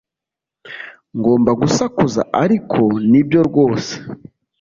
[1.17, 3.93] ngomba gusakuza, ariko nibyo rwose